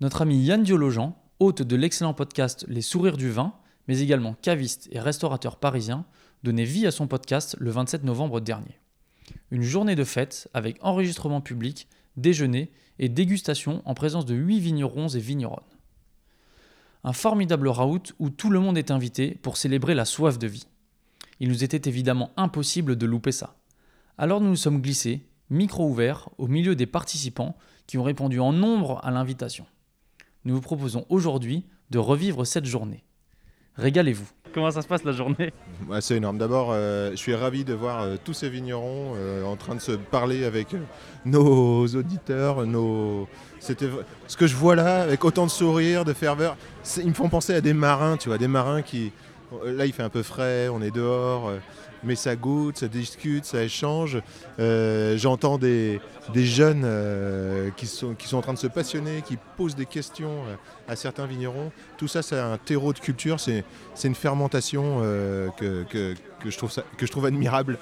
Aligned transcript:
Notre 0.00 0.22
ami 0.22 0.38
Yann 0.38 0.62
Diologen, 0.62 1.12
hôte 1.40 1.62
de 1.62 1.74
l'excellent 1.74 2.14
podcast 2.14 2.64
Les 2.68 2.82
Sourires 2.82 3.16
du 3.16 3.30
Vin, 3.30 3.52
mais 3.88 3.98
également 3.98 4.34
caviste 4.34 4.88
et 4.92 5.00
restaurateur 5.00 5.56
parisien, 5.56 6.04
donnait 6.44 6.62
vie 6.62 6.86
à 6.86 6.92
son 6.92 7.08
podcast 7.08 7.56
le 7.58 7.72
27 7.72 8.04
novembre 8.04 8.38
dernier. 8.40 8.78
Une 9.50 9.64
journée 9.64 9.96
de 9.96 10.04
fête 10.04 10.48
avec 10.54 10.78
enregistrement 10.82 11.40
public, 11.40 11.88
déjeuner 12.16 12.70
et 13.00 13.08
dégustation 13.08 13.82
en 13.86 13.94
présence 13.94 14.24
de 14.24 14.36
8 14.36 14.60
vignerons 14.60 15.08
et 15.08 15.18
vigneronnes. 15.18 15.64
Un 17.02 17.12
formidable 17.12 17.66
raout 17.66 18.14
où 18.20 18.30
tout 18.30 18.50
le 18.50 18.60
monde 18.60 18.78
est 18.78 18.92
invité 18.92 19.36
pour 19.42 19.56
célébrer 19.56 19.96
la 19.96 20.04
soif 20.04 20.38
de 20.38 20.46
vie. 20.46 20.68
Il 21.40 21.48
nous 21.48 21.64
était 21.64 21.88
évidemment 21.88 22.30
impossible 22.36 22.94
de 22.94 23.06
louper 23.06 23.32
ça. 23.32 23.56
Alors 24.16 24.40
nous 24.40 24.50
nous 24.50 24.54
sommes 24.54 24.80
glissés, 24.80 25.26
micro 25.50 25.88
ouvert, 25.88 26.28
au 26.38 26.46
milieu 26.46 26.76
des 26.76 26.86
participants 26.86 27.56
qui 27.88 27.98
ont 27.98 28.04
répondu 28.04 28.38
en 28.38 28.52
nombre 28.52 29.00
à 29.02 29.10
l'invitation. 29.10 29.66
Nous 30.48 30.54
vous 30.54 30.62
proposons 30.62 31.04
aujourd'hui 31.10 31.66
de 31.90 31.98
revivre 31.98 32.46
cette 32.46 32.64
journée. 32.64 33.04
Régalez-vous. 33.74 34.24
Comment 34.54 34.70
ça 34.70 34.80
se 34.80 34.88
passe 34.88 35.04
la 35.04 35.12
journée? 35.12 35.52
Ouais, 35.90 36.00
C'est 36.00 36.16
énorme. 36.16 36.38
D'abord, 36.38 36.70
euh, 36.72 37.10
je 37.10 37.16
suis 37.16 37.34
ravi 37.34 37.66
de 37.66 37.74
voir 37.74 38.00
euh, 38.00 38.16
tous 38.24 38.32
ces 38.32 38.48
vignerons 38.48 39.12
euh, 39.14 39.44
en 39.44 39.56
train 39.56 39.74
de 39.74 39.80
se 39.80 39.92
parler 39.92 40.46
avec 40.46 40.68
nos 41.26 41.86
auditeurs. 41.88 42.66
Nos... 42.66 43.28
C'était 43.60 43.90
ce 44.26 44.38
que 44.38 44.46
je 44.46 44.56
vois 44.56 44.74
là, 44.74 45.02
avec 45.02 45.22
autant 45.22 45.44
de 45.44 45.50
sourires, 45.50 46.06
de 46.06 46.14
ferveur. 46.14 46.56
Ils 46.96 47.08
me 47.08 47.12
font 47.12 47.28
penser 47.28 47.52
à 47.52 47.60
des 47.60 47.74
marins, 47.74 48.16
tu 48.16 48.30
vois, 48.30 48.38
des 48.38 48.48
marins 48.48 48.80
qui. 48.80 49.12
Là, 49.64 49.86
il 49.86 49.92
fait 49.92 50.02
un 50.02 50.10
peu 50.10 50.22
frais, 50.22 50.68
on 50.68 50.82
est 50.82 50.90
dehors, 50.90 51.48
euh, 51.48 51.56
mais 52.04 52.14
ça 52.16 52.36
goûte, 52.36 52.78
ça 52.78 52.88
discute, 52.88 53.44
ça 53.46 53.62
échange. 53.62 54.18
Euh, 54.60 55.16
J'entends 55.16 55.56
des, 55.58 56.00
des 56.34 56.44
jeunes 56.44 56.82
euh, 56.84 57.70
qui, 57.76 57.86
sont, 57.86 58.14
qui 58.14 58.28
sont 58.28 58.36
en 58.36 58.42
train 58.42 58.52
de 58.52 58.58
se 58.58 58.66
passionner, 58.66 59.22
qui 59.22 59.38
posent 59.56 59.74
des 59.74 59.86
questions 59.86 60.44
euh, 60.46 60.54
à 60.86 60.96
certains 60.96 61.26
vignerons. 61.26 61.72
Tout 61.96 62.08
ça, 62.08 62.20
c'est 62.22 62.38
un 62.38 62.58
terreau 62.58 62.92
de 62.92 62.98
culture, 62.98 63.40
c'est 63.40 63.64
une 64.04 64.14
fermentation 64.14 65.00
euh, 65.02 65.48
que, 65.56 65.84
que- 65.84 66.14
que 66.42 66.50
je 66.50 66.56
trouve 66.58 66.72
que 66.96 67.04
je 67.06 67.10
trouve 67.10 67.26
admirable. 67.26 67.78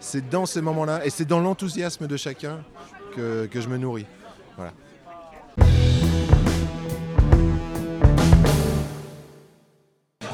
C'est 0.00 0.28
dans 0.28 0.46
ces 0.46 0.60
moments-là 0.60 1.06
et 1.06 1.10
c'est 1.10 1.24
dans 1.24 1.40
l'enthousiasme 1.40 2.06
de 2.06 2.16
chacun 2.16 2.60
que, 3.16 3.46
que 3.46 3.60
je 3.60 3.68
me 3.68 3.78
nourris. 3.78 4.06
Voilà. 4.56 4.72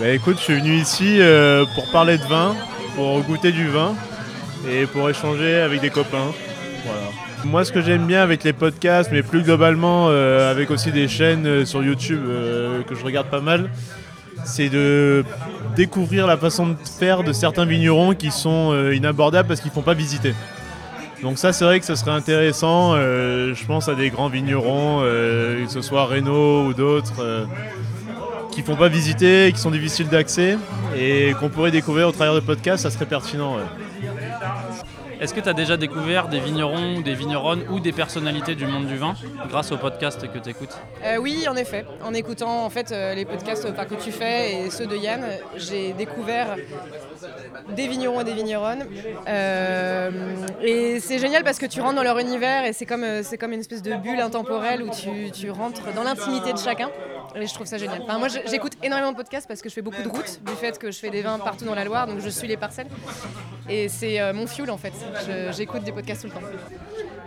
Bah 0.04 0.10
écoute, 0.10 0.36
je 0.36 0.42
suis 0.42 0.60
venu 0.60 0.74
ici 0.74 1.16
euh, 1.18 1.64
pour 1.74 1.90
parler 1.90 2.18
de 2.18 2.24
vin, 2.24 2.54
pour 2.94 3.22
goûter 3.22 3.52
du 3.52 3.68
vin 3.68 3.94
et 4.68 4.84
pour 4.84 5.08
échanger 5.08 5.54
avec 5.54 5.80
des 5.80 5.88
copains. 5.88 6.30
Moi, 7.42 7.64
ce 7.64 7.72
que 7.72 7.80
j'aime 7.80 8.06
bien 8.06 8.20
avec 8.20 8.44
les 8.44 8.52
podcasts, 8.52 9.10
mais 9.10 9.22
plus 9.22 9.40
globalement 9.40 10.08
euh, 10.10 10.50
avec 10.50 10.70
aussi 10.70 10.92
des 10.92 11.08
chaînes 11.08 11.46
euh, 11.46 11.64
sur 11.64 11.82
YouTube 11.82 12.20
que 12.86 12.94
je 12.94 13.02
regarde 13.02 13.28
pas 13.28 13.40
mal, 13.40 13.70
c'est 14.44 14.68
de 14.68 15.24
découvrir 15.74 16.26
la 16.26 16.36
façon 16.36 16.66
de 16.66 16.76
faire 16.98 17.22
de 17.22 17.32
certains 17.32 17.64
vignerons 17.64 18.14
qui 18.14 18.30
sont 18.30 18.78
inabordables 18.90 19.48
parce 19.48 19.62
qu'ils 19.62 19.70
ne 19.70 19.74
font 19.74 19.80
pas 19.80 19.94
visiter. 19.94 20.34
Donc 21.22 21.38
ça, 21.38 21.54
c'est 21.54 21.64
vrai 21.64 21.80
que 21.80 21.86
ce 21.86 21.94
serait 21.94 22.10
intéressant. 22.10 22.94
je 22.94 23.64
pense 23.64 23.88
à 23.88 23.94
des 23.94 24.10
grands 24.10 24.28
vignerons, 24.28 25.00
que 25.00 25.64
ce 25.70 25.80
soit 25.80 26.04
Renault 26.04 26.66
ou 26.66 26.74
d'autres. 26.74 27.46
Qui 28.54 28.62
font 28.62 28.76
pas 28.76 28.88
visiter, 28.88 29.50
qui 29.52 29.58
sont 29.60 29.70
difficiles 29.70 30.08
d'accès 30.08 30.56
et 30.96 31.34
qu'on 31.40 31.48
pourrait 31.48 31.72
découvrir 31.72 32.08
au 32.08 32.12
travers 32.12 32.34
de 32.34 32.40
podcasts, 32.40 32.84
ça 32.84 32.90
serait 32.90 33.06
pertinent. 33.06 33.56
ouais. 33.56 33.62
Est-ce 35.20 35.32
que 35.32 35.40
tu 35.40 35.48
as 35.48 35.54
déjà 35.54 35.76
découvert 35.76 36.28
des 36.28 36.38
vignerons, 36.40 36.96
ou 36.96 37.02
des 37.02 37.14
vigneronnes 37.14 37.62
ou 37.70 37.80
des 37.80 37.92
personnalités 37.92 38.54
du 38.54 38.66
monde 38.66 38.86
du 38.86 38.96
vin 38.96 39.14
grâce 39.48 39.72
au 39.72 39.76
podcast 39.78 40.20
que 40.30 40.38
tu 40.38 40.50
écoutes 40.50 40.76
Euh, 41.04 41.16
oui, 41.16 41.46
en 41.48 41.56
effet. 41.56 41.84
En 42.04 42.12
écoutant 42.12 42.64
en 42.64 42.68
fait 42.70 42.92
euh, 42.92 43.14
les 43.14 43.24
podcasts 43.24 43.66
enfin, 43.70 43.86
que 43.86 43.94
tu 43.94 44.12
fais 44.12 44.66
et 44.66 44.70
ceux 44.70 44.86
de 44.86 44.96
Yann, 44.96 45.22
j'ai 45.56 45.92
découvert 45.94 46.56
des 47.74 47.88
vignerons 47.88 48.20
et 48.20 48.24
des 48.24 48.34
vigneronnes. 48.34 48.84
Euh, 49.26 50.10
et 50.62 51.00
c'est 51.00 51.18
génial 51.18 51.42
parce 51.42 51.58
que 51.58 51.66
tu 51.66 51.80
rentres 51.80 51.94
dans 51.96 52.02
leur 52.02 52.18
univers 52.18 52.66
et 52.66 52.72
c'est 52.72 52.86
comme, 52.86 53.04
euh, 53.04 53.22
c'est 53.22 53.38
comme 53.38 53.52
une 53.52 53.60
espèce 53.60 53.82
de 53.82 53.94
bulle 53.94 54.20
intemporelle 54.20 54.82
où 54.82 54.90
tu, 54.90 55.30
tu 55.30 55.50
rentres 55.50 55.92
dans 55.94 56.02
l'intimité 56.02 56.52
de 56.52 56.58
chacun. 56.58 56.90
Et 57.36 57.46
je 57.46 57.54
trouve 57.54 57.66
ça 57.66 57.78
génial. 57.78 58.00
Enfin, 58.02 58.18
moi, 58.18 58.28
j'écoute 58.28 58.72
énormément 58.82 59.12
de 59.12 59.16
podcasts 59.16 59.48
parce 59.48 59.60
que 59.60 59.68
je 59.68 59.74
fais 59.74 59.82
beaucoup 59.82 60.02
de 60.02 60.08
routes 60.08 60.40
du 60.44 60.52
fait 60.52 60.78
que 60.78 60.90
je 60.90 60.98
fais 60.98 61.10
des 61.10 61.22
vins 61.22 61.38
partout 61.38 61.64
dans 61.64 61.74
la 61.74 61.84
Loire, 61.84 62.06
donc 62.06 62.20
je 62.20 62.28
suis 62.28 62.46
les 62.46 62.56
parcelles. 62.56 62.86
Et 63.68 63.88
c'est 63.88 64.20
euh, 64.20 64.32
mon 64.32 64.46
fuel 64.46 64.70
en 64.70 64.78
fait. 64.78 64.92
J'écoute 65.56 65.82
des 65.82 65.92
podcasts 65.92 66.22
tout 66.22 66.28
le 66.28 66.34
temps. 66.34 66.46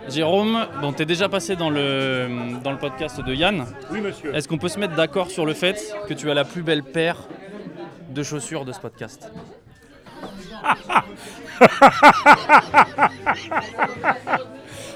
Jérôme, 0.08 0.66
bon, 0.82 0.94
tu 0.94 1.02
es 1.02 1.06
déjà 1.06 1.28
passé 1.28 1.58
dans 1.58 1.70
le, 1.70 2.58
dans 2.64 2.72
le 2.72 2.78
podcast 2.78 3.20
de 3.20 3.34
Yann. 3.34 3.66
Oui, 3.92 4.00
monsieur. 4.00 4.34
Est-ce 4.34 4.48
qu'on 4.48 4.58
peut 4.58 4.70
se 4.70 4.80
mettre 4.80 4.96
d'accord 4.96 5.30
sur 5.30 5.46
le 5.46 5.54
fait 5.54 5.94
que 6.08 6.14
tu 6.14 6.32
as 6.32 6.34
la 6.34 6.46
plus 6.46 6.64
belle 6.64 6.84
paire 6.84 7.18
de 8.10 8.24
chaussures 8.24 8.64
de 8.64 8.72
ce 8.72 8.80
podcast? 8.80 9.30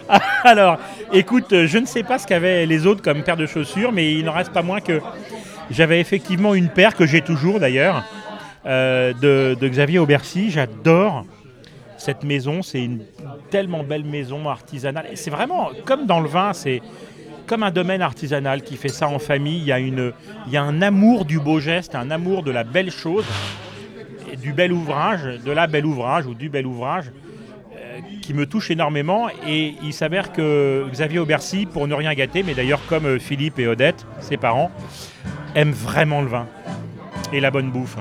Alors, 0.43 0.79
écoute, 1.13 1.53
euh, 1.53 1.67
je 1.67 1.77
ne 1.77 1.85
sais 1.85 2.03
pas 2.03 2.19
ce 2.19 2.27
qu'avaient 2.27 2.65
les 2.65 2.85
autres 2.85 3.01
comme 3.01 3.23
paire 3.23 3.37
de 3.37 3.45
chaussures, 3.45 3.91
mais 3.91 4.13
il 4.13 4.25
n'en 4.25 4.33
reste 4.33 4.51
pas 4.51 4.61
moins 4.61 4.81
que 4.81 4.99
j'avais 5.69 5.99
effectivement 5.99 6.53
une 6.53 6.69
paire, 6.69 6.95
que 6.95 7.05
j'ai 7.05 7.21
toujours 7.21 7.59
d'ailleurs, 7.59 8.03
euh, 8.65 9.13
de, 9.13 9.67
Xavier 9.67 9.99
Aubercy. 9.99 10.51
J'adore 10.51 11.25
cette 11.97 12.23
maison, 12.23 12.61
c'est 12.61 12.83
une 12.83 13.03
tellement 13.49 13.83
belle 13.83 14.03
maison 14.03 14.49
artisanale. 14.49 15.07
C'est 15.15 15.29
vraiment 15.29 15.69
comme 15.85 16.05
dans 16.05 16.19
le 16.19 16.27
vin, 16.27 16.53
c'est 16.53 16.81
comme 17.45 17.63
un 17.63 17.71
domaine 17.71 18.01
artisanal 18.01 18.63
qui 18.63 18.75
fait 18.75 18.89
ça 18.89 19.07
en 19.07 19.19
famille. 19.19 19.59
Il 19.59 19.65
y 19.65 19.71
a, 19.71 19.79
une, 19.79 20.13
il 20.47 20.53
y 20.53 20.57
a 20.57 20.63
un 20.63 20.81
amour 20.81 21.25
du 21.25 21.39
beau 21.39 21.59
geste, 21.59 21.95
un 21.95 22.09
amour 22.09 22.43
de 22.43 22.51
la 22.51 22.63
belle 22.63 22.91
chose, 22.91 23.25
du 24.41 24.53
bel 24.53 24.71
ouvrage, 24.71 25.23
de 25.23 25.51
la 25.51 25.67
belle 25.67 25.85
ouvrage 25.85 26.25
ou 26.25 26.33
du 26.33 26.49
bel 26.49 26.65
ouvrage 26.65 27.11
qui 28.21 28.33
me 28.33 28.45
touche 28.45 28.71
énormément. 28.71 29.29
Et 29.47 29.75
il 29.83 29.93
s'avère 29.93 30.31
que 30.31 30.85
Xavier 30.91 31.19
Aubercy, 31.19 31.65
pour 31.65 31.87
ne 31.87 31.93
rien 31.93 32.13
gâter, 32.13 32.43
mais 32.43 32.53
d'ailleurs 32.53 32.81
comme 32.87 33.05
euh, 33.05 33.19
Philippe 33.19 33.59
et 33.59 33.67
Odette, 33.67 34.05
ses 34.19 34.37
parents, 34.37 34.71
aiment 35.55 35.71
vraiment 35.71 36.21
le 36.21 36.27
vin 36.27 36.47
et 37.33 37.39
la 37.39 37.51
bonne 37.51 37.71
bouffe. 37.71 37.97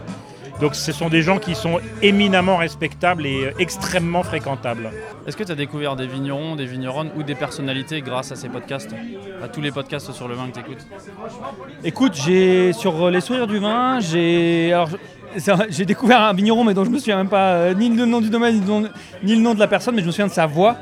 Donc 0.61 0.75
ce 0.75 0.93
sont 0.93 1.09
des 1.09 1.23
gens 1.23 1.39
qui 1.39 1.55
sont 1.55 1.81
éminemment 2.03 2.59
respectables 2.59 3.25
et 3.25 3.47
euh, 3.47 3.53
extrêmement 3.59 4.23
fréquentables. 4.23 4.91
Est-ce 5.27 5.37
que 5.37 5.45
tu 5.45 5.53
as 5.53 5.55
découvert 5.55 5.97
des 5.97 6.07
vignerons, 6.07 6.55
des 6.55 6.67
vigneronnes 6.67 7.11
ou 7.17 7.23
des 7.23 7.35
personnalités 7.35 8.03
grâce 8.03 8.31
à 8.31 8.37
ces 8.37 8.51
podcasts? 8.51 8.95
À 9.43 9.49
tous 9.49 9.63
les 9.63 9.71
podcasts 9.71 10.13
sur 10.13 10.29
le 10.29 10.35
vin 10.35 10.49
que 10.49 10.55
tu 10.55 10.61
écoutes 10.61 10.87
Écoute, 11.83 12.13
j'ai 12.15 12.75
sur 12.75 13.07
euh, 13.07 13.11
les 13.11 13.23
sourires 13.23 13.47
du 13.47 13.59
vin, 13.59 14.01
j'ai 14.01 14.73
alors 14.75 14.91
j'ai 15.69 15.85
découvert 15.85 16.21
un 16.23 16.33
vigneron, 16.33 16.65
mais 16.65 16.75
dont 16.75 16.85
je 16.85 16.91
me 16.91 16.99
souviens 16.99 17.17
même 17.17 17.29
pas 17.29 17.53
euh, 17.53 17.75
ni 17.75 17.89
le 17.89 18.05
nom 18.05 18.21
du 18.21 18.31
domaine 18.31 18.61
ni 19.23 19.35
le 19.35 19.41
nom, 19.41 19.55
de 19.55 19.61
la 19.61 19.69
personne, 19.69 19.95
mais 19.95 20.03
je 20.03 20.07
me 20.07 20.13
souviens 20.13 20.27
de 20.27 20.33
sa 20.33 20.47
voix 20.47 20.77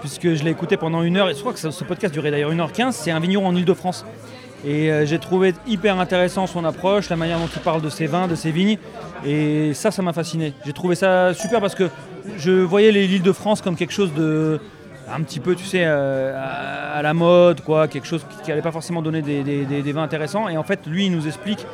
puisque 0.00 0.34
je 0.34 0.44
l'ai 0.44 0.50
écouté 0.50 0.76
pendant 0.76 1.02
une 1.02 1.16
heure. 1.16 1.30
Et 1.30 1.34
je 1.34 1.40
crois 1.40 1.52
que 1.54 1.58
ce, 1.58 1.84
podcast 1.84 2.12
durait 2.12 2.30
d'ailleurs 2.30 2.52
1h15. 2.52 2.92
C'est 2.92 3.10
un 3.10 3.20
vigneron 3.20 3.46
en 3.46 3.56
Ile-de-France. 3.56 4.04
Et 4.66 4.90
euh, 4.90 5.06
j'ai 5.06 5.18
trouvé 5.18 5.54
hyper 5.66 5.98
intéressant 5.98 6.46
son 6.46 6.64
approche, 6.64 7.08
la 7.08 7.16
manière 7.16 7.38
dont 7.38 7.48
il 7.54 7.62
parle 7.62 7.80
de 7.80 7.88
ses 7.88 8.06
vins, 8.06 8.28
de 8.28 8.34
ses 8.34 8.50
vignes. 8.50 8.78
Et 9.26 9.72
ça, 9.74 9.90
ça 9.90 10.02
m'a 10.02 10.12
fasciné. 10.12 10.52
J'ai 10.66 10.72
trouvé 10.74 10.94
ça 10.94 11.32
super 11.34 11.60
parce 11.60 11.74
que 11.74 11.88
je 12.36 12.50
voyais 12.50 12.92
les- 12.92 13.06
l'Île-de-France 13.06 13.62
comme 13.62 13.76
quelque 13.76 13.92
chose 13.92 14.12
de 14.14 14.60
un 15.10 15.22
petit 15.22 15.40
peu, 15.40 15.54
tu 15.54 15.64
sais, 15.64 15.82
euh, 15.84 16.32
à, 16.94 17.02
la 17.02 17.14
mode, 17.14 17.60
quoi, 17.60 17.88
quelque 17.88 18.06
chose 18.06 18.24
qui 18.42 18.50
n'allait 18.50 18.62
pas 18.62 18.72
forcément 18.72 19.02
donner 19.02 19.22
des, 19.22 19.42
des- 19.42 19.92
vins 19.92 20.02
intéressants. 20.02 20.48
Et 20.48 20.56
en 20.56 20.62
fait, 20.62 20.86
lui, 20.86 21.06
il 21.06 21.12
nous 21.12 21.26
explique, 21.26 21.66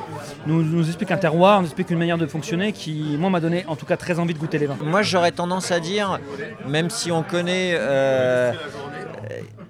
nous, 0.46 0.62
nous 0.62 0.86
explique 0.86 1.10
un 1.10 1.16
terroir, 1.16 1.60
nous 1.60 1.66
explique 1.66 1.90
une 1.90 1.98
manière 1.98 2.18
de 2.18 2.26
fonctionner 2.26 2.72
qui, 2.72 3.16
moi, 3.18 3.30
m'a 3.30 3.40
donné 3.40 3.64
en 3.68 3.76
tout 3.76 3.86
cas 3.86 3.96
très 3.96 4.18
envie 4.18 4.34
de 4.34 4.38
goûter 4.38 4.58
les 4.58 4.66
vins. 4.66 4.76
Moi, 4.82 5.02
j'aurais 5.02 5.32
tendance 5.32 5.70
à 5.70 5.80
dire, 5.80 6.18
même 6.66 6.90
si 6.90 7.12
on 7.12 7.22
connaît. 7.22 7.72
euh, 7.74 8.52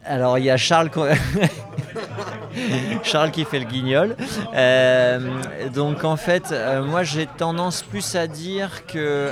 alors, 0.06 0.38
il 0.38 0.44
y 0.44 0.50
a 0.50 0.56
Charles, 0.56 0.90
Charles 3.02 3.30
qui 3.30 3.44
fait 3.44 3.58
le 3.58 3.66
guignol. 3.66 4.16
Euh, 4.54 5.18
donc, 5.72 6.04
en 6.04 6.16
fait, 6.16 6.54
moi, 6.86 7.02
j'ai 7.02 7.26
tendance 7.26 7.82
plus 7.82 8.16
à 8.16 8.26
dire 8.26 8.86
que 8.86 9.30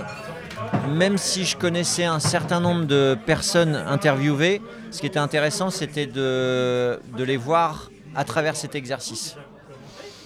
même 0.89 1.19
si 1.19 1.45
je 1.45 1.57
connaissais 1.57 2.05
un 2.05 2.19
certain 2.19 2.61
nombre 2.61 2.87
de 2.87 3.17
personnes 3.27 3.75
interviewées, 3.75 4.61
ce 4.91 5.01
qui 5.01 5.07
était 5.07 5.19
intéressant, 5.19 5.71
c'était 5.71 6.07
de, 6.07 6.99
les 7.19 7.37
voir 7.37 7.91
à 8.15 8.25
travers 8.25 8.57
cet 8.57 8.75
exercice. 8.75 9.37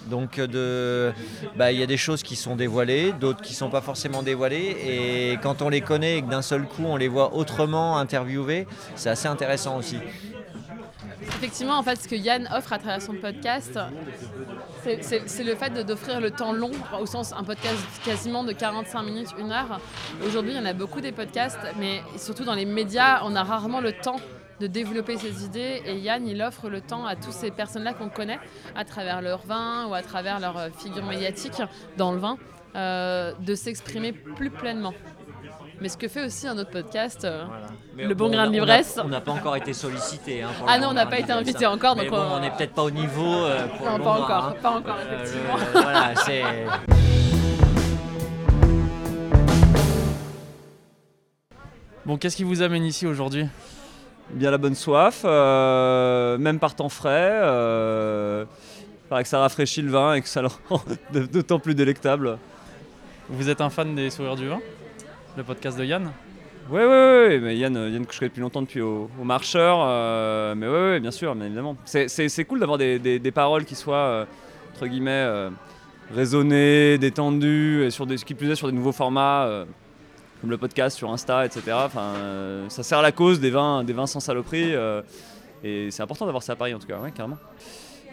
Donc 0.07 0.39
euh, 0.39 1.13
bah, 1.57 1.71
il 1.71 1.79
y 1.79 1.83
a 1.83 1.87
des 1.87 1.97
choses 1.97 2.23
qui 2.23 2.35
sont 2.35 2.57
dévoilées, 2.57 3.13
d'autres 3.13 3.41
qui 3.41 3.53
ne 3.53 3.57
sont 3.57 3.71
pas 3.71 3.81
forcément 3.81 4.23
dévoilées, 4.23 4.77
et 4.87 5.39
quand 5.43 5.63
on 5.63 5.69
les 5.69 5.81
connaît 5.81 6.19
et 6.19 6.23
que 6.23 6.29
d'un 6.29 6.43
seul 6.43 6.63
coup 6.63 6.85
on 6.85 6.97
les 6.97 7.09
voit 7.09 7.35
autrement 7.35 7.99
interviewés, 7.99 8.67
c'est 8.97 9.11
assez 9.11 9.29
intéressant 9.29 9.77
aussi. 9.77 9.99
Effectivement, 11.23 11.79
en 11.79 11.83
fait, 11.83 11.97
ce 11.97 12.09
que 12.09 12.15
Yann 12.15 12.49
offre 12.55 12.73
à 12.73 12.79
travers 12.79 13.01
son 13.03 13.15
podcast, 13.15 13.79
c'est- 14.83 15.45
le 15.45 15.55
fait 15.55 15.71
d'offrir 15.87 16.21
le 16.21 16.31
temps 16.31 16.53
long, 16.53 16.71
au 17.01 17.07
sens 17.07 17.33
un 17.33 17.45
podcast 17.45 17.79
quasiment 18.05 18.45
de 18.45 18.53
45 18.53 19.03
minutes, 19.03 19.29
une 19.39 19.53
heure. 19.53 19.81
Aujourd'hui, 20.27 20.53
il 20.53 20.57
y 20.57 20.61
en 20.61 20.65
a 20.65 20.73
beaucoup 20.73 21.01
des 21.01 21.13
podcasts, 21.13 21.59
mais 21.79 22.03
surtout 22.17 22.45
dans 22.45 22.55
les 22.55 22.65
médias, 22.65 23.21
on 23.25 23.35
a 23.37 23.43
rarement 23.43 23.81
le 23.81 23.93
temps 23.93 24.17
de 24.61 24.67
développer 24.67 25.17
ses 25.19 25.45
idées. 25.45 25.83
Et 25.87 25.97
Yann, 25.99 26.27
il 26.27 26.41
offre 26.43 26.69
le 26.69 26.81
temps 26.81 27.05
à 27.07 27.17
toutes 27.17 27.33
ces 27.33 27.51
personnes-là 27.51 27.95
qu'on 27.95 28.09
connaît, 28.09 28.39
à 28.77 28.85
travers 28.85 29.21
leur 29.23 29.45
vin 29.47 29.87
ou 29.87 29.95
à 29.95 30.03
travers 30.03 30.39
leur 30.41 30.57
euh, 30.57 30.69
figure 30.77 31.05
médiatique 31.05 31.61
dans 31.97 32.13
le 32.13 32.19
vin, 32.19 32.37
euh, 32.77 33.33
de 33.41 33.55
s'exprimer 33.55 34.13
plus 34.13 34.51
pleinement. 34.51 34.95
Mais 35.83 35.89
ce 35.89 35.97
que 35.97 36.07
fait 36.07 36.25
aussi 36.25 36.47
un 36.47 36.57
autre 36.59 36.71
podcast, 36.71 37.25
euh, 37.25 37.43
Le 37.99 38.15
bon 38.15 38.31
grain 38.31 38.47
de 38.47 38.53
l'ivresse. 38.53 39.01
On 39.05 39.09
n'a 39.09 39.21
pas 39.21 39.33
encore 39.33 39.57
été 39.57 39.73
sollicité. 39.73 40.43
hein, 40.43 40.51
pour 40.57 40.69
Ah 40.71 40.77
le 40.77 40.83
non, 40.83 40.87
bon 40.87 40.93
on 40.93 40.95
n'a 40.95 41.07
pas 41.07 41.19
été 41.19 41.33
invité 41.33 41.67
encore, 41.67 41.97
Mais 41.97 42.03
donc 42.05 42.13
bon, 42.13 42.23
on- 42.37 42.39
n'est 42.41 42.53
peut-être 42.53 42.73
pas 42.73 42.85
au 42.85 42.91
niveau 42.93 43.27
euh, 43.35 43.67
pour 43.67 43.87
Non, 43.87 43.99
le 43.99 44.05
pas 44.05 44.05
bon 44.05 44.11
encore, 44.23 44.27
grain, 44.29 44.49
hein. 44.51 44.55
pas 44.63 44.71
encore, 44.71 44.97
Euh, 45.01 45.11
le- 45.11 45.15
effectivement. 45.25 45.57
voilà, 45.83 46.15
c'est. 46.25 46.43
Bon, 52.05 52.17
qu'est-ce 52.17 52.37
qui 52.37 52.45
vous 52.45 52.63
amène 52.63 52.85
ici 52.85 53.07
aujourd'hui? 53.07 53.47
Bien 54.31 54.51
la 54.51 54.59
bonne 54.59 54.75
soif, 54.75 55.23
euh, 55.25 56.39
même 56.39 56.59
par 56.59 56.75
temps 56.75 56.89
frais. 56.89 57.31
Euh, 57.33 58.45
il 59.05 59.09
paraît 59.09 59.23
que 59.23 59.29
ça 59.29 59.39
rafraîchit 59.41 59.83
le 59.83 59.91
vin 59.91 60.15
et 60.15 60.23
que 60.23 60.29
ça 60.29 60.43
le 60.43 60.49
rend 60.69 60.83
d'autant 61.13 61.59
plus 61.59 61.75
délectable. 61.75 62.39
Vous 63.29 63.49
êtes 63.49 63.61
un 63.61 63.71
fan 63.71 63.95
des 63.95 64.11
Sourires 64.11 64.37
du 64.37 64.49
Vin? 64.49 64.61
Le 65.37 65.43
podcast 65.43 65.79
de 65.79 65.85
Yann 65.85 66.11
Oui, 66.71 66.81
oui, 66.83 67.27
oui, 67.29 67.39
mais 67.41 67.57
Yann, 67.57 67.77
euh, 67.77 67.89
Yann 67.91 68.05
que 68.07 68.13
je 68.13 68.19
connais 68.19 68.29
depuis 68.29 68.41
longtemps, 68.41 68.63
depuis 68.63 68.81
au, 68.81 69.09
Marcheur. 69.23 69.79
euh, 69.81 70.55
mais 70.55 70.67
oui, 70.69 71.01
bien 71.01 71.11
sûr, 71.11 71.35
bien 71.35 71.47
évidemment. 71.47 71.77
C'est- 71.85 72.45
cool 72.45 72.61
d'avoir 72.61 72.79
des, 72.79 72.99
des- 72.99 73.31
paroles 73.33 73.65
qui 73.65 73.75
soient, 73.75 73.97
euh, 73.97 74.25
entre 74.75 74.87
guillemets, 74.87 75.49
raisonnées, 76.15 76.99
détendues, 76.99 77.85
et 77.85 77.91
sur 77.91 78.07
des, 78.07 78.17
qui 78.17 78.35
plus 78.35 78.51
est 78.51 78.55
sur 78.57 78.67
des 78.69 78.75
nouveaux 78.75 78.93
formats. 78.93 79.65
comme 80.41 80.51
le 80.51 80.59
podcast 80.59 80.97
sur 80.97 81.09
Insta, 81.13 81.47
etc. 81.47 81.63
Enfin, 81.87 82.15
ça 82.69 82.83
sert 82.83 82.99
à 82.99 83.03
la 83.03 83.13
cause 83.13 83.39
des 83.39 83.51
vins, 83.51 83.85
des 83.85 83.93
vins 83.93 84.07
sans 84.09 84.19
saloperie. 84.21 84.75
et 85.65 85.91
c'est 85.93 86.03
important 86.03 86.27
d'avoir 86.27 86.43
ça 86.43 86.55
à 86.55 86.57
Paris, 86.57 86.75
en 86.75 86.79
tout 86.81 86.87
cas, 86.89 86.99
ouais, 86.99 87.13
carrément. 87.13 87.39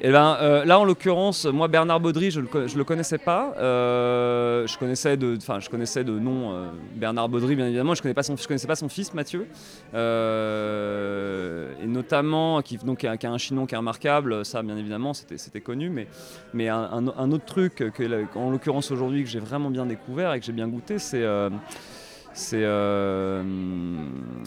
Et 0.02 0.12
ben, 0.12 0.38
euh, 0.40 0.64
là, 0.64 0.80
en 0.80 0.86
l'occurrence, 0.86 1.46
moi, 1.46 1.68
Bernard 1.68 2.00
Baudry, 2.00 2.32
je 2.32 2.40
ne 2.40 2.46
le, 2.46 2.68
le 2.74 2.84
connaissais 2.86 3.18
pas. 3.18 3.54
Euh, 3.58 4.66
je, 4.66 4.78
connaissais 4.78 5.18
de, 5.18 5.38
je 5.38 5.70
connaissais 5.70 6.06
de 6.06 6.18
nom 6.18 6.54
euh, 6.54 6.68
Bernard 6.96 7.28
Baudry, 7.28 7.56
bien 7.58 7.66
évidemment. 7.66 7.94
Je 7.96 8.00
ne 8.00 8.04
connaissais 8.04 8.68
pas 8.68 8.76
son, 8.76 8.88
fils, 8.88 9.14
Mathieu. 9.14 9.46
Et 9.94 9.98
notamment, 11.88 12.62
qui, 12.62 12.78
donc, 12.78 13.00
qui 13.00 13.08
a, 13.08 13.32
un 13.32 13.38
chinon 13.38 13.66
qui 13.66 13.76
est 13.76 13.78
remarquable, 13.78 14.46
ça, 14.46 14.64
bien 14.64 14.78
évidemment, 14.78 15.14
c'était 15.14 15.62
connu. 15.62 15.90
Mais, 15.90 16.08
mais 16.54 16.70
un, 16.70 16.78
un- 16.94 17.14
un 17.18 17.32
autre 17.32 17.46
truc, 17.46 17.76
que, 17.76 18.38
en 18.38 18.52
l'occurrence 18.52 18.92
aujourd'hui, 18.92 19.24
que 19.24 19.30
j'ai 19.30 19.40
vraiment 19.40 19.70
bien 19.70 19.86
découvert 19.86 20.34
et 20.34 20.40
que 20.40 20.46
j'ai 20.46 20.54
bien 20.54 20.68
goûté, 20.70 20.98
c'est. 21.00 21.26
C'est. 22.40 22.62
euh, 22.64 23.44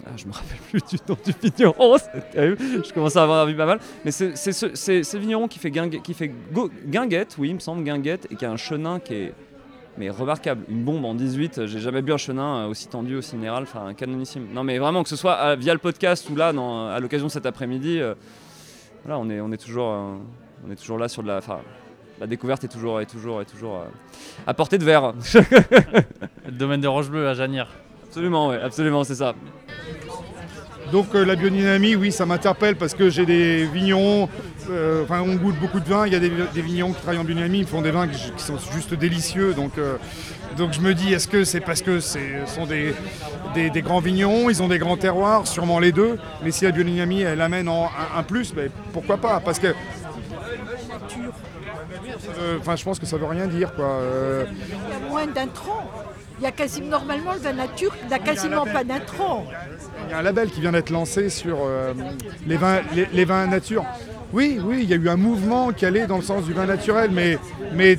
ah, 0.07 0.11
je 0.17 0.27
me 0.27 0.33
rappelle 0.33 0.57
plus 0.71 0.81
du 0.89 0.97
nom 1.09 1.17
du 1.25 1.33
vigneron. 1.43 1.97
Je 2.35 2.93
commence 2.93 3.17
à 3.17 3.23
avoir 3.23 3.45
envie 3.45 3.55
pas 3.55 3.67
mal. 3.67 3.79
Mais 4.05 4.11
c'est 4.11 4.35
ce, 4.37 5.17
vigneron 5.17 5.47
qui 5.49 5.59
fait, 5.59 5.71
guingue- 5.71 6.01
qui 6.03 6.15
fait 6.15 6.33
go- 6.53 6.71
guinguette, 6.87 7.37
oui, 7.39 7.51
il 7.51 7.55
me 7.55 7.61
semble, 7.61 7.85
guinguette, 7.85 8.27
et 8.31 8.37
qui 8.37 8.45
a 8.45 8.51
un 8.51 8.57
chenin 8.57 8.99
qui 9.01 9.15
est 9.15 9.35
mais 9.99 10.09
remarquable. 10.09 10.65
Une 10.71 10.85
bombe 10.85 11.05
en 11.05 11.15
18, 11.15 11.67
j'ai 11.67 11.79
jamais 11.79 12.01
bu 12.01 12.13
un 12.15 12.17
chenin 12.17 12.65
euh, 12.65 12.69
aussi 12.69 12.89
tendu, 12.89 13.15
aussi 13.17 13.37
minéral, 13.37 13.65
enfin 13.65 13.93
canonissime. 13.95 14.47
Non, 14.55 14.65
mais 14.65 14.79
vraiment, 14.79 15.03
que 15.03 15.09
ce 15.11 15.17
soit 15.17 15.37
euh, 15.39 15.55
via 15.57 15.75
le 15.75 15.79
podcast 15.81 16.29
ou 16.31 16.35
là, 16.37 16.49
à 16.49 16.99
l'occasion 17.01 17.29
cet 17.29 17.45
après-midi, 17.45 18.01
euh, 18.01 18.15
voilà, 19.05 19.19
on 19.19 19.29
est, 19.29 19.41
on, 19.41 19.53
est 19.53 19.59
toujours, 19.63 19.89
on 20.67 20.71
est 20.71 20.77
toujours 20.77 20.97
là 20.99 21.09
sur 21.09 21.23
de 21.23 21.29
la. 21.29 21.37
Enfin, 21.39 21.61
la 22.21 22.27
découverte 22.27 22.65
est 22.65 22.69
toujours, 22.69 23.01
est 23.01 23.07
toujours, 23.07 23.43
est 23.43 23.47
toujours 23.47 23.85
à 24.47 24.55
portée 24.55 24.79
de 24.79 24.85
verre. 24.85 25.13
Le 26.53 26.59
domaine 26.59 26.81
de 26.83 26.89
Rochebleu 26.89 27.27
à 27.29 27.35
Janière. 27.35 27.69
absolument, 28.07 28.49
ouais, 28.49 28.61
absolument, 28.61 29.05
c'est 29.05 29.15
ça. 29.15 29.35
Donc 30.93 31.15
euh, 31.15 31.25
la 31.25 31.35
biodynamie, 31.35 31.97
oui, 31.97 32.13
ça 32.13 32.27
m'interpelle 32.27 32.77
parce 32.77 32.93
que 32.93 33.09
j'ai 33.09 33.25
des 33.25 33.65
vignerons, 33.65 34.29
euh, 34.71 35.03
enfin 35.05 35.23
on 35.23 35.37
goûte 35.37 35.57
beaucoup 35.59 35.81
de 35.81 35.89
vins, 35.89 36.07
il 36.07 36.13
y 36.13 36.17
a 36.17 36.19
des, 36.19 36.31
des 36.53 36.61
vignerons 36.61 36.93
qui 36.93 37.01
travaillent 37.01 37.19
en 37.21 37.25
biodynamie, 37.25 37.61
ils 37.61 37.67
font 37.67 37.81
des 37.81 37.91
vins 37.91 38.07
qui, 38.07 38.31
qui 38.33 38.43
sont 38.45 38.59
juste 38.75 38.93
délicieux. 38.93 39.55
Donc, 39.55 39.79
euh, 39.79 39.97
donc 40.59 40.75
je 40.75 40.83
me 40.83 40.93
dis, 40.93 41.15
est-ce 41.15 41.27
que 41.29 41.45
c'est 41.45 41.61
parce 41.61 41.81
que 41.81 42.01
ce 42.01 42.19
sont 42.45 42.67
des, 42.67 42.95
des- 43.55 43.71
des 43.71 43.81
grands 43.81 44.01
vignerons, 44.01 44.51
ils 44.51 44.63
ont 44.63 44.69
des 44.69 44.79
grands 44.79 44.99
terroirs, 44.99 45.47
sûrement 45.47 45.79
les 45.79 45.93
deux, 45.93 46.19
mais 46.45 46.51
si 46.51 46.65
la 46.67 46.73
biodynamie 46.73 47.23
elle 47.23 47.41
amène 47.41 47.71
en 47.71 47.87
un, 47.87 48.19
un 48.19 48.23
plus, 48.23 48.53
ben, 48.53 48.69
pourquoi 48.93 49.17
pas? 49.17 49.41
Parce 49.41 49.59
que 49.59 49.69
euh, 52.39 52.59
Enfin, 52.61 52.77
je 52.77 52.85
pense 52.85 52.99
que 52.99 53.07
ça 53.07 53.17
veut 53.17 53.25
rien 53.27 53.47
dire, 53.47 53.75
quoi. 53.75 53.87
Euh, 53.87 54.45
Il 54.51 54.69
y 54.93 54.95
a 55.07 55.09
moins 55.09 55.27
d'intrants. 55.27 55.91
Il 56.43 56.47
y 56.47 56.49
a 56.49 56.51
quasiment, 56.51 56.89
normalement, 56.89 57.35
le 57.35 57.39
vin 57.39 57.53
nature 57.53 57.95
n'a 58.11 58.19
quasiment 58.19 58.65
pas 58.65 58.83
d'intrants. 58.83 59.47
Il 60.09 60.11
y 60.11 60.13
a 60.13 60.19
un 60.19 60.23
label 60.23 60.51
qui 60.51 60.61
vient 60.61 60.73
d'être 60.73 60.91
lancé 60.91 61.31
sur 61.31 61.59
euh, 61.61 61.95
les, 62.49 62.57
vins, 62.57 62.81
les, 62.97 63.07
les 63.13 63.25
vins 63.25 63.47
nature. 63.47 63.85
Oui, 64.33 64.59
oui, 64.61 64.81
il 64.83 64.91
y 64.91 64.93
a 64.93 64.97
eu 64.97 65.09
un 65.09 65.17
mouvement 65.17 65.71
qui 65.71 65.87
allait 65.87 66.09
dans 66.09 66.17
le 66.17 66.25
sens 66.25 66.43
du 66.43 66.53
vin 66.53 66.67
naturel, 66.67 67.13
mais, 67.13 67.39
mais 67.75 67.97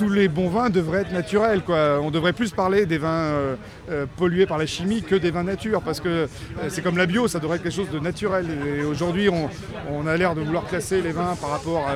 tous 0.00 0.08
les 0.08 0.28
bons 0.28 0.48
vins 0.48 0.70
devraient 0.70 1.02
être 1.02 1.12
naturels. 1.12 1.60
On 1.68 2.10
devrait 2.10 2.32
plus 2.32 2.52
parler 2.52 2.86
des 2.86 2.96
vins 2.96 3.08
euh, 3.10 3.56
euh, 3.90 4.06
pollués 4.16 4.46
par 4.46 4.56
la 4.56 4.64
chimie 4.64 5.02
que 5.02 5.14
des 5.14 5.30
vins 5.30 5.42
nature, 5.42 5.82
parce 5.82 6.00
que 6.00 6.08
euh, 6.08 6.26
c'est 6.70 6.80
comme 6.80 6.96
la 6.96 7.04
bio, 7.04 7.28
ça 7.28 7.38
devrait 7.38 7.56
être 7.56 7.64
quelque 7.64 7.74
chose 7.74 7.90
de 7.90 7.98
naturel. 7.98 8.46
Et 8.66 8.82
aujourd'hui, 8.82 9.28
on, 9.28 10.06
a 10.06 10.16
l'air 10.16 10.34
de 10.34 10.40
vouloir 10.40 10.64
classer 10.64 11.02
les 11.02 11.12
vins 11.12 11.36
par 11.38 11.50
rapport 11.50 11.86
à 11.86 11.94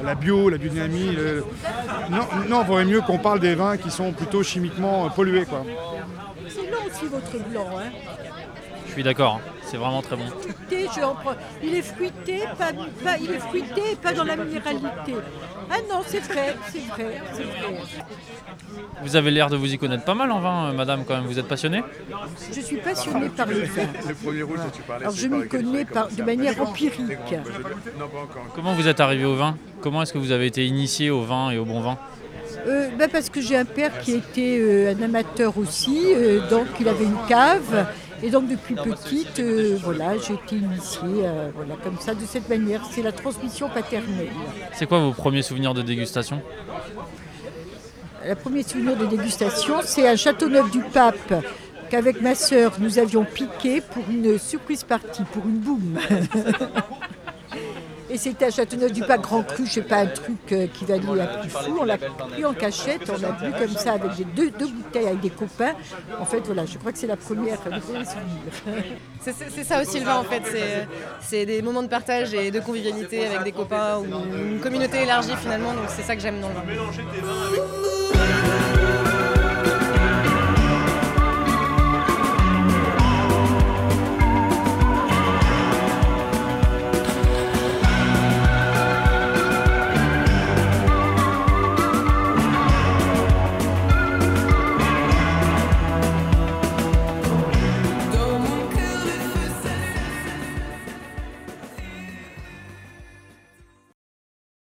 la, 0.00 0.14
bio, 0.14 0.48
la 0.48 0.58
biodynamie. 0.58 1.16
Non, 2.08 2.18
non, 2.48 2.62
il 2.62 2.66
vaudrait 2.68 2.84
mieux 2.84 3.00
qu'on 3.00 3.18
parle 3.18 3.40
des 3.40 3.56
vins 3.56 3.76
qui 3.78 3.90
sont 3.90 4.12
plutôt 4.12 4.44
chimiquement 4.44 5.10
pollués. 5.10 5.44
C'est 6.48 6.60
aussi 6.60 7.06
votre 7.10 7.50
blanc. 7.50 7.66
Hein. 7.78 8.23
Je 8.94 8.98
suis 9.00 9.02
d'accord, 9.02 9.40
hein. 9.44 9.50
c'est 9.64 9.76
vraiment 9.76 10.02
très 10.02 10.14
bon. 10.14 10.22
Fruité, 10.28 10.86
prends- 10.86 11.34
Il 11.64 11.74
est 11.74 11.82
fruité, 11.82 12.38
pas, 12.56 12.70
pas- 13.02 13.18
il 13.20 13.28
est 13.32 13.40
fruité 13.40 13.80
et 13.90 13.96
pas 13.96 14.12
dans 14.12 14.22
la 14.22 14.36
minéralité. 14.36 15.14
Ah 15.68 15.78
non, 15.90 16.02
c'est 16.06 16.20
vrai, 16.20 16.54
c'est 16.70 16.78
vrai, 16.86 17.20
c'est 17.32 17.42
vrai. 17.42 17.74
Vous 19.02 19.16
avez 19.16 19.32
l'air 19.32 19.50
de 19.50 19.56
vous 19.56 19.74
y 19.74 19.78
connaître 19.78 20.04
pas 20.04 20.14
mal 20.14 20.30
en 20.30 20.38
vin, 20.38 20.66
euh, 20.66 20.72
madame, 20.72 21.04
quand 21.04 21.16
même. 21.16 21.24
Vous 21.26 21.40
êtes 21.40 21.48
passionnée? 21.48 21.82
Je 22.54 22.60
suis 22.60 22.76
passionnée 22.76 23.30
par 23.30 23.46
les 23.48 23.62
vins. 23.64 23.82
Le 24.08 24.14
premier 24.14 24.42
rouge 24.42 24.58
dont 24.58 24.70
tu 24.72 24.82
parlais, 24.82 25.04
Alors 25.06 25.16
je 25.16 25.26
m'y 25.26 25.48
connais 25.48 25.84
par- 25.84 26.08
de 26.08 26.22
manière 26.22 26.60
empirique. 26.62 27.18
Comment 28.54 28.74
vous 28.74 28.86
êtes 28.86 29.00
arrivé 29.00 29.24
au 29.24 29.34
vin? 29.34 29.56
Comment 29.80 30.02
est-ce 30.02 30.12
que 30.12 30.18
vous 30.18 30.30
avez 30.30 30.46
été 30.46 30.64
initié 30.64 31.10
au 31.10 31.22
vin 31.22 31.50
et 31.50 31.58
au 31.58 31.64
bon 31.64 31.80
vin? 31.80 31.98
Euh, 32.68 32.88
bah, 32.96 33.06
parce 33.10 33.28
que 33.28 33.40
j'ai 33.40 33.56
un 33.56 33.64
père 33.64 33.98
qui 33.98 34.12
était 34.12 34.58
euh, 34.60 34.94
un 34.96 35.02
amateur 35.02 35.58
aussi, 35.58 35.98
euh, 36.14 36.48
donc 36.48 36.66
il 36.80 36.88
avait 36.88 37.04
une 37.04 37.18
cave. 37.28 37.86
Et 38.22 38.30
donc 38.30 38.48
depuis 38.48 38.74
petite, 38.74 39.38
euh, 39.40 39.76
voilà, 39.82 40.16
j'ai 40.18 40.34
été 40.34 40.56
initiée 40.56 41.24
euh, 41.24 41.50
voilà, 41.54 41.74
comme 41.82 41.98
ça, 41.98 42.14
de 42.14 42.24
cette 42.24 42.48
manière. 42.48 42.82
C'est 42.90 43.02
la 43.02 43.12
transmission 43.12 43.68
paternelle. 43.68 44.28
C'est 44.72 44.86
quoi 44.86 45.00
vos 45.00 45.12
premiers 45.12 45.42
souvenirs 45.42 45.74
de 45.74 45.82
dégustation? 45.82 46.40
Le 48.26 48.34
premier 48.34 48.62
souvenir 48.62 48.96
de 48.96 49.04
dégustation, 49.04 49.74
c'est 49.82 50.08
à 50.08 50.16
Châteauneuf-du-Pape 50.16 51.44
qu'avec 51.90 52.22
ma 52.22 52.34
sœur, 52.34 52.72
nous 52.78 52.98
avions 52.98 53.24
piqué 53.24 53.82
pour 53.82 54.04
une 54.08 54.38
surprise 54.38 54.84
partie, 54.84 55.24
pour 55.24 55.44
une 55.46 55.58
boum. 55.58 55.98
Et 58.14 58.18
c'était 58.18 58.44
à 58.44 58.50
Châteauneuf-du-Pape 58.52 59.22
Grand 59.22 59.42
Cru, 59.42 59.66
je 59.66 59.72
sais 59.72 59.82
pas, 59.82 59.96
un 59.96 60.06
truc 60.06 60.36
euh, 60.52 60.68
qui 60.72 60.84
valait 60.84 61.02
un 61.20 61.26
prix 61.26 61.48
fou. 61.48 61.78
On 61.80 61.84
l'a 61.84 61.98
pris 61.98 62.44
en 62.44 62.54
cachette, 62.54 63.10
on 63.12 63.20
l'a 63.20 63.32
bu 63.32 63.50
comme 63.58 63.76
ça 63.76 63.94
avec 63.94 64.12
deux, 64.36 64.50
deux 64.52 64.68
bouteilles 64.68 65.08
avec 65.08 65.20
des 65.20 65.30
copains. 65.30 65.72
En 66.20 66.24
fait, 66.24 66.40
voilà, 66.46 66.64
je 66.64 66.78
crois 66.78 66.92
que 66.92 66.98
c'est 66.98 67.08
la 67.08 67.16
première. 67.16 67.58
C'est- 69.20 69.64
ça 69.64 69.82
aussi 69.82 69.98
le 69.98 70.04
vin 70.06 70.16
en 70.18 70.22
fait, 70.24 70.42
c'est- 70.48 70.86
c'est 71.22 71.44
des 71.44 71.60
moments 71.60 71.82
de 71.82 71.88
partage 71.88 72.32
et 72.34 72.52
de 72.52 72.60
convivialité 72.60 73.26
avec 73.26 73.42
des 73.42 73.52
copains 73.52 73.98
ou 73.98 74.04
une 74.04 74.60
communauté 74.60 75.02
élargie 75.02 75.34
finalement, 75.40 75.72
donc 75.72 75.86
c'est 75.88 76.02
ça 76.02 76.14
que 76.14 76.22
j'aime 76.22 76.40
dans 76.40 76.48
le 76.50 76.54
vin. 76.54 76.60